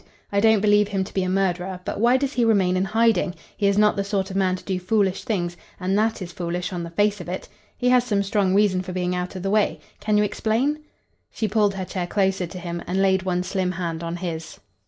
[0.31, 3.35] "I don't believe him to be a murderer, but why does he remain in hiding?
[3.55, 6.73] He is not the sort of man to do foolish things, and that is foolish
[6.73, 7.47] on the face of it.
[7.77, 9.79] He has some strong reason for being out of the way.
[9.99, 10.79] Can you explain?"
[11.29, 14.59] She pulled her chair closer to him, and laid one slim hand on his.